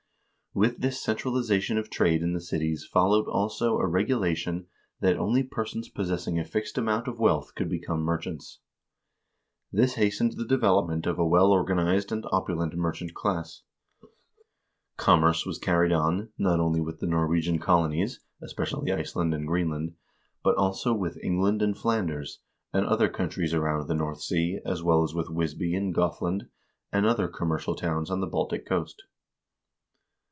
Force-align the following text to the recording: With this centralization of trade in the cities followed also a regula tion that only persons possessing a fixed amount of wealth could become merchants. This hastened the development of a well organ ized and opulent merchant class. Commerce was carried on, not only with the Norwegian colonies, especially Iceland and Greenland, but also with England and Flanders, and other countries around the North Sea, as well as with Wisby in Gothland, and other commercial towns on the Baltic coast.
With 0.53 0.79
this 0.81 1.01
centralization 1.01 1.77
of 1.77 1.89
trade 1.89 2.21
in 2.21 2.33
the 2.33 2.41
cities 2.41 2.83
followed 2.85 3.25
also 3.25 3.77
a 3.77 3.87
regula 3.87 4.35
tion 4.35 4.67
that 4.99 5.15
only 5.15 5.43
persons 5.43 5.87
possessing 5.87 6.37
a 6.37 6.43
fixed 6.43 6.77
amount 6.77 7.07
of 7.07 7.19
wealth 7.21 7.55
could 7.55 7.69
become 7.69 8.01
merchants. 8.01 8.59
This 9.71 9.93
hastened 9.93 10.33
the 10.33 10.43
development 10.45 11.05
of 11.07 11.17
a 11.17 11.25
well 11.25 11.51
organ 11.53 11.79
ized 11.79 12.11
and 12.11 12.25
opulent 12.33 12.75
merchant 12.75 13.13
class. 13.13 13.61
Commerce 14.97 15.45
was 15.45 15.57
carried 15.57 15.93
on, 15.93 16.33
not 16.37 16.59
only 16.59 16.81
with 16.81 16.99
the 16.99 17.07
Norwegian 17.07 17.57
colonies, 17.57 18.19
especially 18.41 18.91
Iceland 18.91 19.33
and 19.33 19.47
Greenland, 19.47 19.93
but 20.43 20.57
also 20.57 20.93
with 20.93 21.17
England 21.23 21.61
and 21.61 21.77
Flanders, 21.77 22.41
and 22.73 22.85
other 22.85 23.07
countries 23.07 23.53
around 23.53 23.87
the 23.87 23.93
North 23.95 24.19
Sea, 24.19 24.59
as 24.65 24.83
well 24.83 25.01
as 25.03 25.13
with 25.15 25.29
Wisby 25.29 25.71
in 25.73 25.93
Gothland, 25.93 26.49
and 26.91 27.05
other 27.05 27.29
commercial 27.29 27.73
towns 27.73 28.11
on 28.11 28.19
the 28.19 28.27
Baltic 28.27 28.65
coast. 28.65 29.03